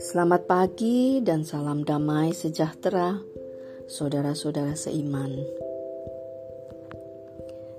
[0.00, 3.20] Selamat pagi dan salam damai sejahtera,
[3.84, 5.44] saudara-saudara seiman.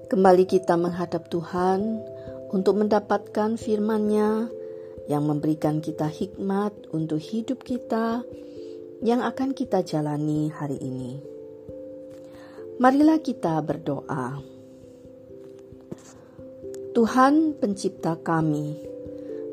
[0.06, 2.06] Kembali kita menghadap Tuhan
[2.54, 4.46] untuk mendapatkan firman-Nya
[5.10, 8.22] yang memberikan kita hikmat untuk hidup kita
[9.02, 11.18] yang akan kita jalani hari ini.
[12.78, 14.57] Marilah kita berdoa.
[16.98, 18.74] Tuhan pencipta kami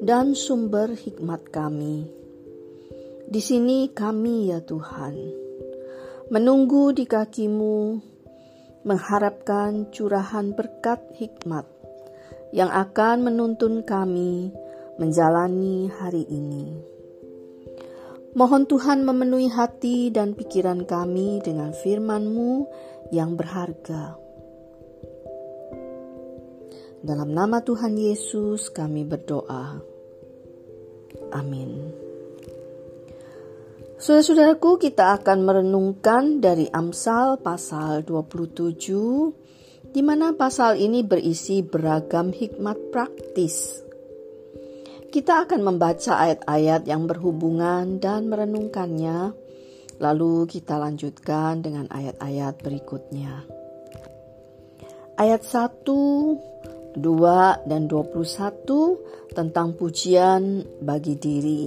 [0.00, 2.24] dan sumber hikmat kami
[3.28, 5.12] di sini kami ya Tuhan,
[6.32, 8.00] menunggu di kakimu,
[8.88, 11.68] mengharapkan curahan berkat hikmat
[12.56, 14.48] yang akan menuntun kami
[14.96, 16.80] menjalani hari ini.
[18.32, 22.64] Mohon Tuhan memenuhi hati dan pikiran kami dengan firman-Mu
[23.12, 24.23] yang berharga.
[27.04, 29.76] Dalam nama Tuhan Yesus kami berdoa.
[31.36, 31.92] Amin.
[34.00, 42.88] Saudara-saudaraku, kita akan merenungkan dari Amsal pasal 27, di mana pasal ini berisi beragam hikmat
[42.88, 43.84] praktis.
[45.12, 49.36] Kita akan membaca ayat-ayat yang berhubungan dan merenungkannya,
[50.00, 53.44] lalu kita lanjutkan dengan ayat-ayat berikutnya.
[55.14, 61.64] Ayat 1, 2, dan 21 tentang pujian bagi diri.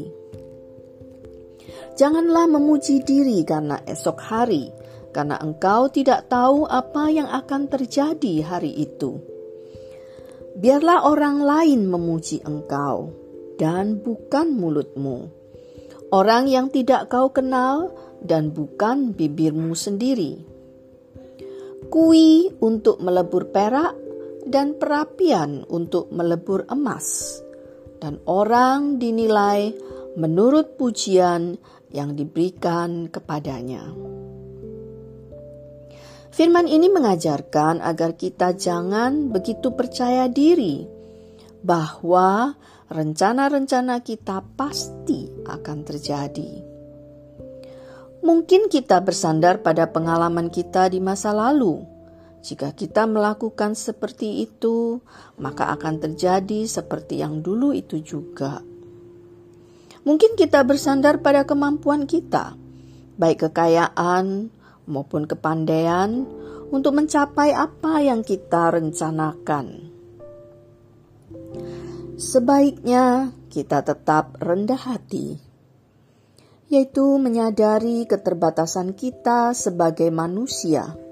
[1.97, 4.69] Janganlah memuji diri karena esok hari,
[5.11, 9.17] karena engkau tidak tahu apa yang akan terjadi hari itu.
[10.57, 13.11] Biarlah orang lain memuji engkau,
[13.57, 15.29] dan bukan mulutmu.
[16.13, 17.91] Orang yang tidak kau kenal,
[18.23, 20.41] dan bukan bibirmu sendiri.
[21.91, 24.06] Kui untuk melebur perak,
[24.47, 27.39] dan perapian untuk melebur emas,
[27.99, 29.71] dan orang dinilai
[30.17, 31.59] menurut pujian
[31.93, 33.85] yang diberikan kepadanya.
[36.37, 40.85] Firman ini mengajarkan agar kita jangan begitu percaya diri
[41.65, 42.53] bahwa
[42.93, 46.51] rencana-rencana kita pasti akan terjadi.
[48.21, 51.96] Mungkin kita bersandar pada pengalaman kita di masa lalu.
[52.47, 55.03] Jika kita melakukan seperti itu,
[55.35, 58.63] maka akan terjadi seperti yang dulu itu juga.
[60.07, 62.55] Mungkin kita bersandar pada kemampuan kita,
[63.19, 64.47] baik kekayaan
[64.87, 66.23] maupun kepandaian,
[66.71, 69.91] untuk mencapai apa yang kita rencanakan.
[72.15, 75.35] Sebaiknya kita tetap rendah hati,
[76.71, 81.06] yaitu menyadari keterbatasan kita sebagai manusia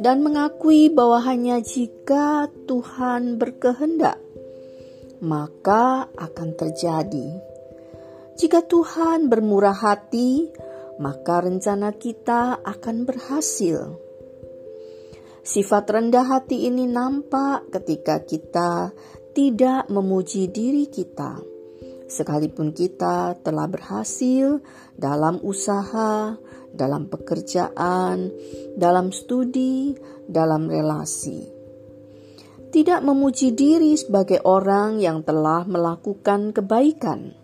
[0.00, 4.16] dan mengakui bahwa hanya jika Tuhan berkehendak,
[5.20, 7.52] maka akan terjadi
[8.32, 10.48] jika Tuhan bermurah hati,
[10.96, 14.00] maka rencana kita akan berhasil.
[15.46, 18.90] Sifat rendah hati ini nampak ketika kita
[19.36, 21.44] tidak memuji diri kita,
[22.08, 24.58] sekalipun kita telah berhasil
[24.96, 26.34] dalam usaha,
[26.72, 28.32] dalam pekerjaan,
[28.74, 29.92] dalam studi,
[30.24, 31.44] dalam relasi.
[32.72, 37.36] Tidak memuji diri sebagai orang yang telah melakukan kebaikan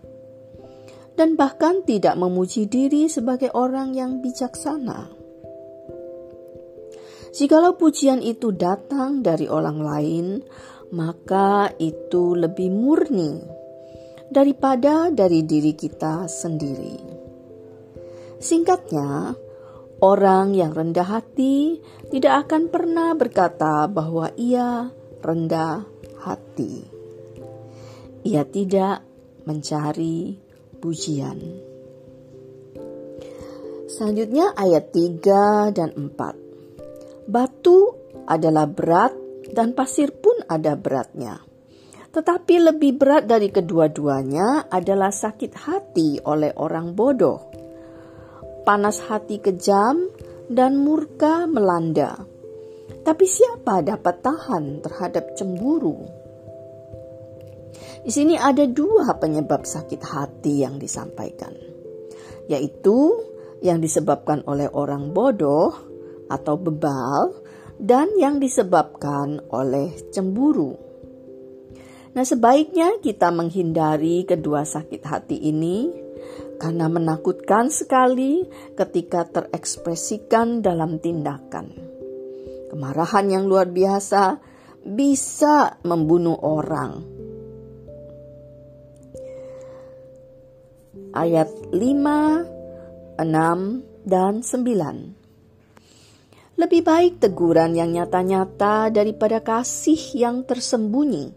[1.19, 5.11] dan bahkan tidak memuji diri sebagai orang yang bijaksana.
[7.35, 10.27] Jikalau pujian itu datang dari orang lain,
[10.95, 13.37] maka itu lebih murni
[14.31, 17.18] daripada dari diri kita sendiri.
[18.39, 19.35] Singkatnya,
[19.99, 24.87] orang yang rendah hati tidak akan pernah berkata bahwa ia
[25.19, 25.83] rendah
[26.23, 26.87] hati.
[28.23, 29.03] Ia tidak
[29.43, 30.39] mencari
[30.79, 31.39] pujian.
[33.91, 37.27] Selanjutnya ayat 3 dan 4.
[37.27, 37.91] Batu
[38.23, 39.11] adalah berat
[39.51, 41.43] dan pasir pun ada beratnya.
[42.09, 47.48] Tetapi lebih berat dari kedua-duanya adalah sakit hati oleh orang bodoh.
[48.67, 50.09] Panas hati kejam
[50.49, 52.25] dan murka melanda.
[53.05, 56.03] Tapi siapa dapat tahan terhadap cemburu?
[58.03, 61.51] Di sini ada dua penyebab sakit hati yang disampaikan,
[62.47, 63.19] yaitu
[63.59, 65.75] yang disebabkan oleh orang bodoh
[66.31, 67.35] atau bebal
[67.79, 70.75] dan yang disebabkan oleh cemburu.
[72.09, 76.08] Nah, sebaiknya kita menghindari kedua sakit hati ini
[76.59, 78.43] karena menakutkan sekali
[78.75, 81.71] ketika terekspresikan dalam tindakan.
[82.69, 84.37] Kemarahan yang luar biasa
[84.83, 87.01] bisa membunuh orang.
[91.15, 95.19] Ayat 5, 6, dan 9.
[96.59, 101.31] Lebih baik teguran yang nyata-nyata daripada kasih yang tersembunyi.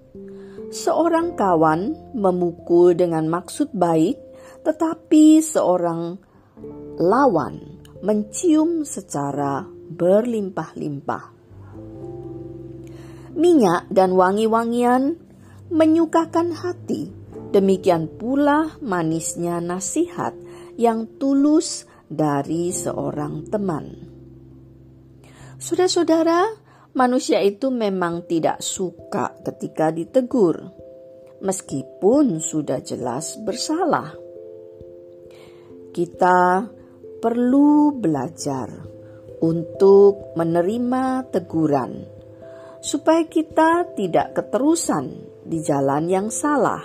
[0.75, 4.19] Seorang kawan memukul dengan maksud baik,
[4.63, 6.17] tetapi seorang
[6.99, 11.25] lawan mencium secara berlimpah-limpah.
[13.33, 15.17] Minyak dan wangi-wangian
[15.73, 17.09] menyukakan hati,
[17.55, 20.37] demikian pula manisnya nasihat
[20.77, 24.13] yang tulus dari seorang teman.
[25.57, 26.45] Saudara-saudara,
[26.93, 30.75] manusia itu memang tidak suka ketika ditegur,
[31.41, 34.22] meskipun sudah jelas bersalah.
[35.93, 36.65] Kita
[37.21, 38.73] perlu belajar
[39.45, 41.93] untuk menerima teguran,
[42.81, 46.81] supaya kita tidak keterusan di jalan yang salah.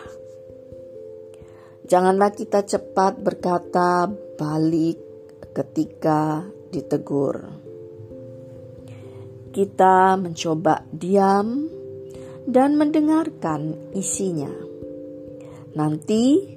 [1.88, 5.00] Janganlah kita cepat berkata balik
[5.56, 7.48] ketika ditegur.
[9.56, 11.72] Kita mencoba diam
[12.44, 14.52] dan mendengarkan isinya.
[15.80, 16.57] Nanti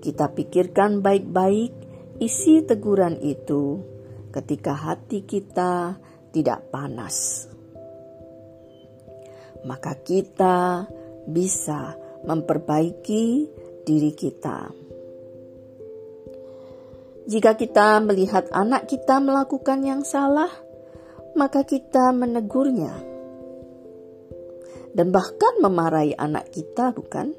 [0.00, 1.72] kita pikirkan baik-baik
[2.20, 3.80] isi teguran itu
[4.32, 6.00] ketika hati kita
[6.32, 7.46] tidak panas.
[9.62, 10.88] Maka kita
[11.28, 11.94] bisa
[12.24, 13.24] memperbaiki
[13.84, 14.72] diri kita.
[17.28, 20.50] Jika kita melihat anak kita melakukan yang salah,
[21.36, 23.10] maka kita menegurnya
[24.90, 27.34] dan bahkan memarahi anak kita, bukan?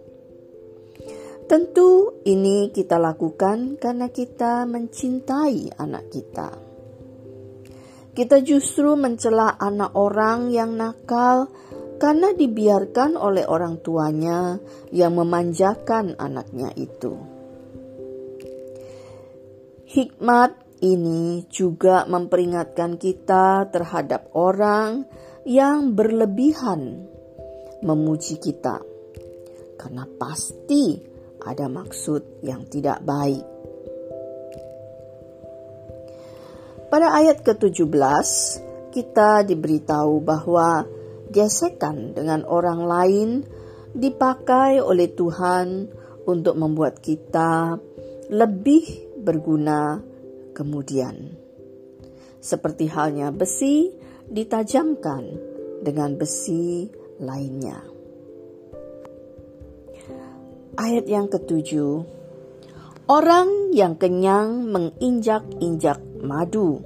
[1.52, 6.48] Tentu ini kita lakukan karena kita mencintai anak kita.
[8.16, 11.52] Kita justru mencela anak orang yang nakal
[12.00, 14.64] karena dibiarkan oleh orang tuanya
[14.96, 17.20] yang memanjakan anaknya itu.
[19.92, 20.56] Hikmat
[20.88, 25.04] ini juga memperingatkan kita terhadap orang
[25.44, 27.12] yang berlebihan
[27.84, 28.80] memuji kita,
[29.76, 31.11] karena pasti
[31.42, 33.44] ada maksud yang tidak baik.
[36.92, 38.28] Pada ayat ke-17,
[38.92, 40.84] kita diberitahu bahwa
[41.32, 43.30] gesekan dengan orang lain
[43.96, 45.88] dipakai oleh Tuhan
[46.28, 47.80] untuk membuat kita
[48.28, 50.04] lebih berguna
[50.52, 51.40] kemudian.
[52.44, 53.88] Seperti halnya besi
[54.28, 55.24] ditajamkan
[55.80, 56.92] dengan besi
[57.24, 57.80] lainnya.
[60.80, 62.08] Ayat yang ketujuh,
[63.12, 66.80] orang yang kenyang menginjak-injak madu,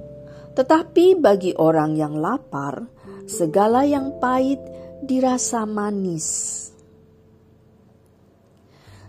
[0.58, 2.90] tetapi bagi orang yang lapar,
[3.30, 4.58] segala yang pahit
[5.06, 6.26] dirasa manis.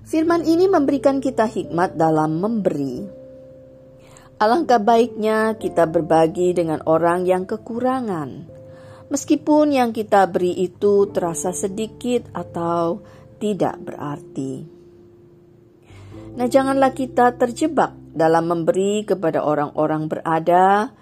[0.06, 3.02] Firman ini memberikan kita hikmat dalam memberi.
[4.38, 8.46] Alangkah baiknya kita berbagi dengan orang yang kekurangan,
[9.10, 14.66] meskipun yang kita beri itu terasa sedikit atau tidak berarti.
[16.38, 20.94] Nah, janganlah kita terjebak dalam memberi kepada orang-orang berada,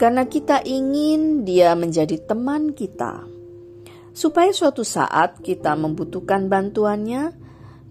[0.00, 3.24] karena kita ingin dia menjadi teman kita,
[4.16, 7.32] supaya suatu saat kita membutuhkan bantuannya,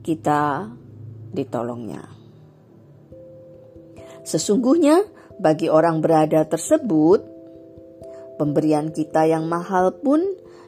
[0.02, 0.74] kita
[1.34, 2.06] ditolongnya.
[4.26, 5.06] Sesungguhnya,
[5.38, 7.22] bagi orang berada tersebut,
[8.42, 10.22] pemberian kita yang mahal pun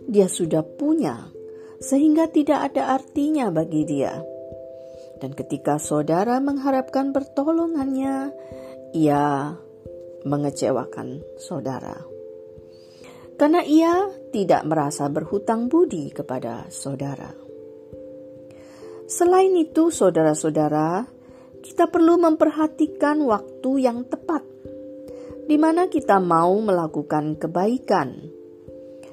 [0.06, 1.39] dia sudah punya
[1.80, 4.20] sehingga tidak ada artinya bagi dia.
[5.20, 8.32] Dan ketika saudara mengharapkan pertolongannya,
[8.96, 9.56] ia
[10.24, 11.96] mengecewakan saudara.
[13.40, 17.32] Karena ia tidak merasa berhutang budi kepada saudara.
[19.08, 21.08] Selain itu, saudara-saudara,
[21.64, 24.44] kita perlu memperhatikan waktu yang tepat
[25.50, 28.22] di mana kita mau melakukan kebaikan.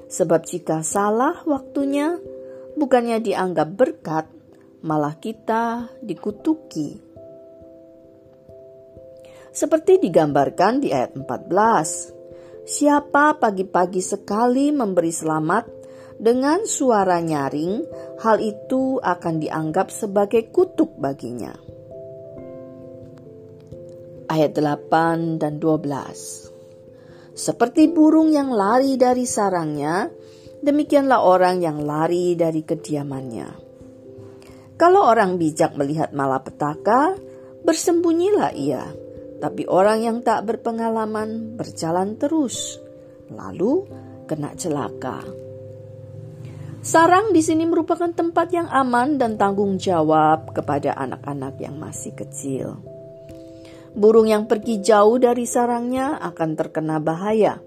[0.05, 2.21] Sebab jika salah waktunya,
[2.77, 4.25] bukannya dianggap berkat,
[4.85, 7.01] malah kita dikutuki.
[9.49, 15.65] Seperti digambarkan di ayat 14, siapa pagi-pagi sekali memberi selamat
[16.21, 17.81] dengan suara nyaring,
[18.21, 21.53] hal itu akan dianggap sebagai kutuk baginya.
[24.29, 30.09] Ayat 8 dan 12 Seperti burung yang lari dari sarangnya,
[30.61, 33.67] demikianlah orang yang lari dari kediamannya.
[34.77, 37.17] Kalau orang bijak melihat malapetaka,
[37.65, 38.85] bersembunyilah ia.
[39.37, 42.77] Tapi orang yang tak berpengalaman berjalan terus,
[43.29, 43.85] lalu
[44.25, 45.21] kena celaka.
[46.81, 52.79] Sarang di sini merupakan tempat yang aman dan tanggung jawab kepada anak-anak yang masih kecil.
[53.97, 57.57] Burung yang pergi jauh dari sarangnya akan terkena bahaya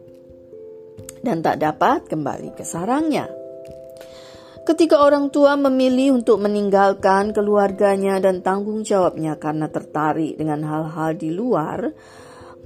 [1.20, 3.28] dan tak dapat kembali ke sarangnya.
[4.60, 11.32] Ketika orang tua memilih untuk meninggalkan keluarganya dan tanggung jawabnya karena tertarik dengan hal-hal di
[11.32, 11.90] luar,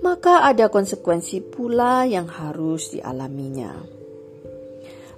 [0.02, 3.72] maka ada konsekuensi pula yang harus dialaminya.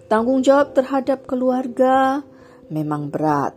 [0.07, 2.23] Tanggung jawab terhadap keluarga
[2.71, 3.57] memang berat,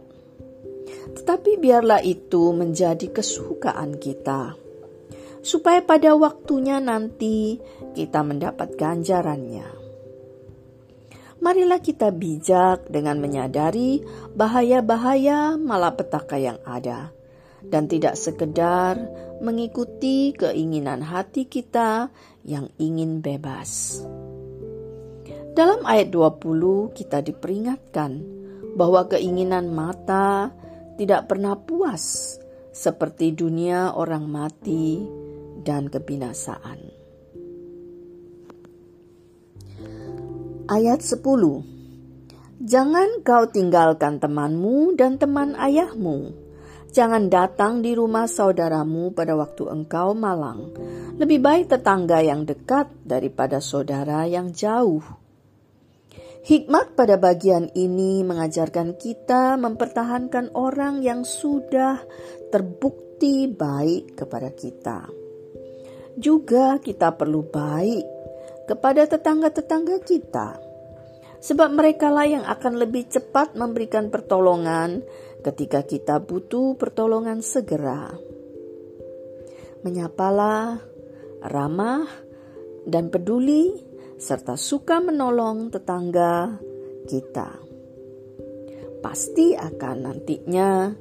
[1.13, 4.57] tetapi biarlah itu menjadi kesukaan kita,
[5.41, 7.59] supaya pada waktunya nanti
[7.95, 9.79] kita mendapat ganjarannya.
[11.39, 14.03] Marilah kita bijak dengan menyadari
[14.35, 17.15] bahaya-bahaya malapetaka yang ada,
[17.63, 18.99] dan tidak sekedar
[19.39, 22.11] mengikuti keinginan hati kita
[22.43, 24.03] yang ingin bebas.
[25.55, 28.11] Dalam ayat 20 kita diperingatkan
[28.75, 30.51] bahwa keinginan mata
[30.99, 32.35] tidak pernah puas
[32.75, 35.18] seperti dunia orang mati
[35.63, 36.79] dan kebinasaan.
[40.69, 41.79] Ayat 10
[42.59, 46.35] Jangan kau tinggalkan temanmu dan teman ayahmu.
[46.89, 50.73] Jangan datang di rumah saudaramu pada waktu engkau malang.
[51.15, 55.01] Lebih baik tetangga yang dekat daripada saudara yang jauh.
[56.45, 62.01] Hikmat pada bagian ini mengajarkan kita mempertahankan orang yang sudah
[62.49, 65.18] terbukti baik kepada kita.
[66.19, 68.03] Juga kita perlu baik
[68.67, 70.59] kepada tetangga-tetangga kita.
[71.39, 74.99] Sebab merekalah yang akan lebih cepat memberikan pertolongan
[75.39, 78.11] ketika kita butuh pertolongan segera.
[79.87, 80.83] Menyapalah,
[81.47, 82.03] ramah,
[82.83, 83.71] dan peduli
[84.19, 86.59] serta suka menolong tetangga
[87.07, 87.55] kita.
[88.99, 90.91] Pasti akan nantinya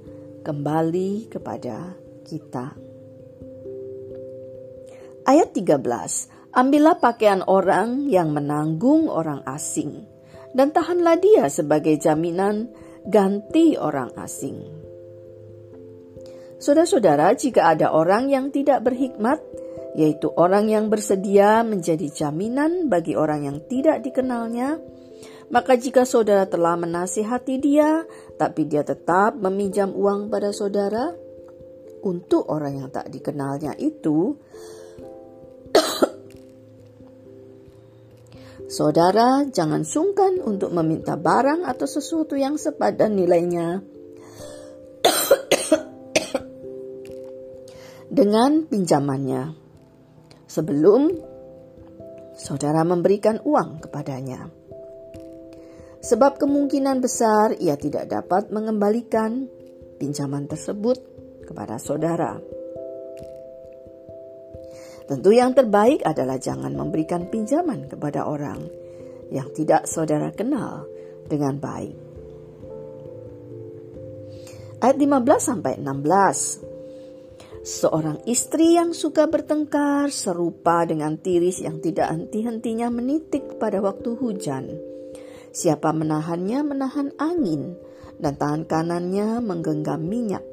[0.46, 2.88] kembali kepada kita.
[5.28, 6.56] Ayat 13.
[6.56, 10.08] Ambillah pakaian orang yang menanggung orang asing
[10.56, 12.73] dan tahanlah dia sebagai jaminan
[13.04, 14.56] ganti orang asing.
[16.56, 19.37] Saudara-saudara, jika ada orang yang tidak berhikmat,
[20.00, 24.80] yaitu orang yang bersedia menjadi jaminan bagi orang yang tidak dikenalnya.
[25.52, 28.00] Maka jika saudara telah menasihati dia,
[28.40, 31.12] tapi dia tetap meminjam uang pada saudara,
[32.00, 34.40] untuk orang yang tak dikenalnya itu,
[38.68, 43.80] saudara jangan sungkan untuk meminta barang atau sesuatu yang sepadan nilainya
[48.18, 49.56] dengan pinjamannya
[50.44, 51.16] sebelum
[52.37, 54.52] saudara memberikan uang kepadanya.
[55.98, 59.50] Sebab kemungkinan besar ia tidak dapat mengembalikan
[59.98, 61.02] pinjaman tersebut
[61.42, 62.58] kepada saudara.
[65.09, 68.61] Tentu yang terbaik adalah jangan memberikan pinjaman kepada orang
[69.33, 70.85] yang tidak saudara kenal
[71.25, 71.97] dengan baik.
[74.85, 76.69] Ayat 15 sampai 16.
[77.69, 84.73] Seorang istri yang suka bertengkar serupa dengan tiris yang tidak henti-hentinya menitik pada waktu hujan.
[85.53, 87.77] Siapa menahannya menahan angin
[88.17, 90.48] dan tangan kanannya menggenggam minyak.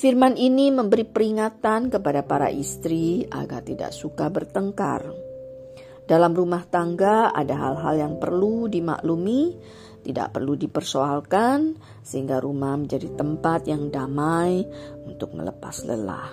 [0.00, 5.04] Firman ini memberi peringatan kepada para istri agar tidak suka bertengkar.
[6.08, 9.60] Dalam rumah tangga ada hal-hal yang perlu dimaklumi
[10.00, 14.64] tidak perlu dipersoalkan sehingga rumah menjadi tempat yang damai
[15.04, 16.32] untuk melepas lelah.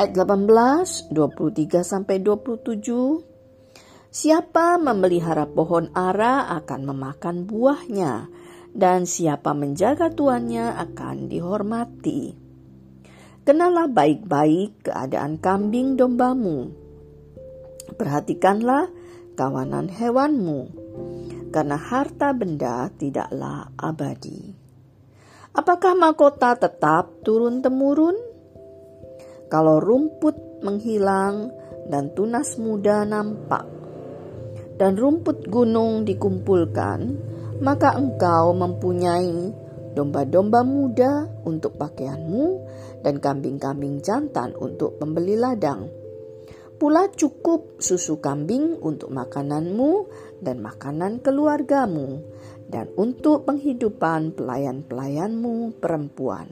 [0.00, 3.34] Ayat 18, 23 sampai 27
[4.08, 8.30] Siapa memelihara pohon ara akan memakan buahnya,
[8.74, 12.34] dan siapa menjaga tuannya akan dihormati.
[13.46, 16.74] Kenalah baik-baik keadaan kambing dombamu.
[17.94, 18.90] Perhatikanlah
[19.38, 20.60] kawanan hewanmu
[21.54, 24.58] karena harta benda tidaklah abadi.
[25.54, 28.18] Apakah mahkota tetap turun-temurun?
[29.46, 30.34] Kalau rumput
[30.66, 31.54] menghilang
[31.86, 33.62] dan tunas muda nampak,
[34.74, 37.14] dan rumput gunung dikumpulkan,
[37.62, 39.52] maka engkau mempunyai
[39.94, 42.46] domba-domba muda untuk pakaianmu
[43.06, 46.04] dan kambing-kambing jantan untuk pembeli ladang
[46.74, 50.10] Pula cukup susu kambing untuk makananmu
[50.42, 52.18] dan makanan keluargamu,
[52.66, 56.50] dan untuk penghidupan pelayan-pelayanmu perempuan.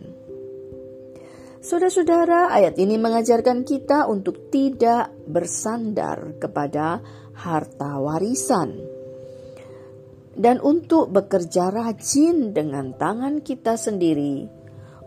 [1.59, 7.02] Saudara-saudara, ayat ini mengajarkan kita untuk tidak bersandar kepada
[7.35, 8.91] harta warisan.
[10.42, 14.50] Dan untuk bekerja rajin dengan tangan kita sendiri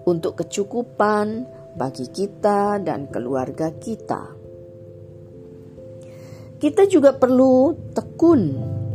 [0.08, 1.44] untuk kecukupan
[1.76, 4.32] bagi kita dan keluarga kita.
[6.56, 8.42] Kita juga perlu tekun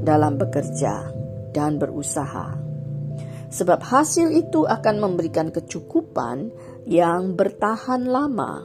[0.01, 1.13] dalam bekerja
[1.53, 2.57] dan berusaha,
[3.53, 6.49] sebab hasil itu akan memberikan kecukupan
[6.89, 8.65] yang bertahan lama.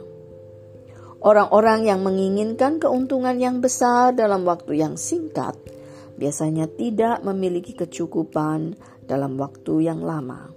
[1.20, 5.60] Orang-orang yang menginginkan keuntungan yang besar dalam waktu yang singkat
[6.16, 10.50] biasanya tidak memiliki kecukupan dalam waktu yang lama.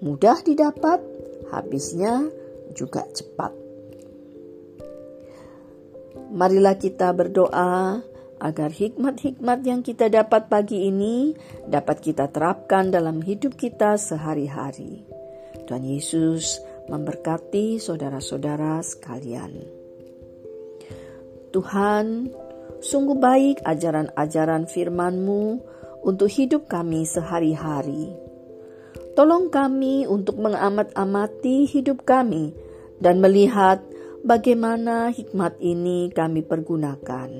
[0.00, 1.02] Mudah didapat,
[1.50, 2.30] habisnya
[2.74, 3.52] juga cepat.
[6.34, 8.02] Marilah kita berdoa
[8.42, 11.32] agar hikmat-hikmat yang kita dapat pagi ini
[11.64, 15.06] dapat kita terapkan dalam hidup kita sehari-hari.
[15.64, 19.64] Tuhan Yesus memberkati saudara-saudara sekalian.
[21.54, 22.34] Tuhan,
[22.84, 25.44] sungguh baik ajaran-ajaran firman-Mu
[26.04, 28.12] untuk hidup kami sehari-hari.
[29.16, 32.52] Tolong kami untuk mengamat-amati hidup kami
[33.00, 33.80] dan melihat
[34.20, 37.30] bagaimana hikmat ini kami pergunakan,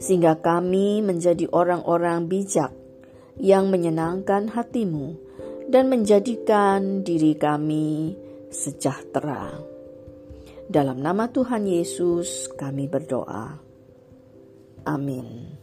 [0.00, 2.72] sehingga kami menjadi orang-orang bijak
[3.36, 5.18] yang menyenangkan hatimu
[5.68, 8.16] dan menjadikan diri kami
[8.48, 9.60] sejahtera.
[10.68, 13.67] Dalam nama Tuhan Yesus, kami berdoa.
[14.88, 15.57] Amin.